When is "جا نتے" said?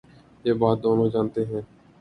1.09-1.41